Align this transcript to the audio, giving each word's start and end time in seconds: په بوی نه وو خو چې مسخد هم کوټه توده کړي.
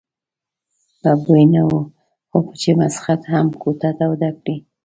په 1.01 1.11
بوی 1.23 1.43
نه 1.53 1.61
وو 1.67 1.79
خو 2.29 2.39
چې 2.61 2.69
مسخد 2.79 3.21
هم 3.31 3.47
کوټه 3.61 3.89
توده 3.99 4.29
کړي. 4.41 4.57